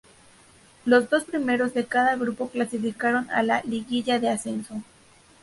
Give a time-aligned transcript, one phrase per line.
[0.83, 4.81] Los dos primeros de cada grupo clasificaron a la liguilla de ascenso.